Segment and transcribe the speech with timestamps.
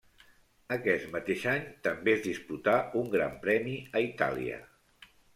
[0.75, 4.57] Aquest mateix any també es disputà un Gran Premi a Itàlia.